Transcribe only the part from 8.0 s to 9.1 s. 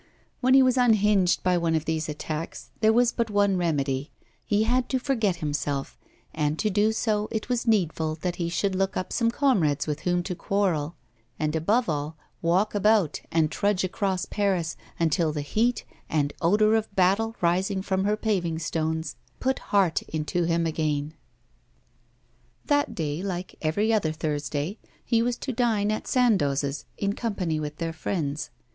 that he should look